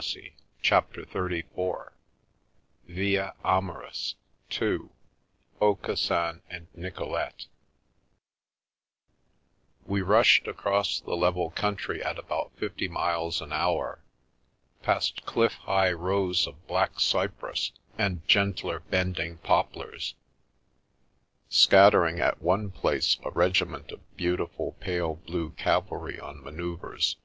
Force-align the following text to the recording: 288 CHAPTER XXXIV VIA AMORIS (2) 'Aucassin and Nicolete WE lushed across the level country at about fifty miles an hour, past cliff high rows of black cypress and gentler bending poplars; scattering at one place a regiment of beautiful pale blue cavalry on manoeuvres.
288 0.00 0.32
CHAPTER 0.62 1.02
XXXIV 1.06 1.88
VIA 2.84 3.34
AMORIS 3.44 4.14
(2) 4.48 4.92
'Aucassin 5.60 6.40
and 6.48 6.68
Nicolete 6.72 7.48
WE 9.86 10.00
lushed 10.00 10.46
across 10.46 11.00
the 11.00 11.16
level 11.16 11.50
country 11.50 12.00
at 12.00 12.16
about 12.16 12.52
fifty 12.56 12.86
miles 12.86 13.40
an 13.40 13.52
hour, 13.52 14.00
past 14.84 15.26
cliff 15.26 15.54
high 15.54 15.90
rows 15.90 16.46
of 16.46 16.68
black 16.68 17.00
cypress 17.00 17.72
and 17.98 18.24
gentler 18.28 18.78
bending 18.78 19.38
poplars; 19.38 20.14
scattering 21.48 22.20
at 22.20 22.40
one 22.40 22.70
place 22.70 23.18
a 23.24 23.30
regiment 23.32 23.90
of 23.90 24.16
beautiful 24.16 24.76
pale 24.78 25.16
blue 25.16 25.50
cavalry 25.50 26.20
on 26.20 26.40
manoeuvres. 26.44 27.16